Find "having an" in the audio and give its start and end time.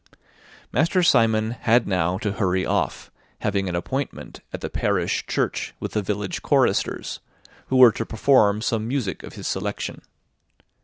3.41-3.75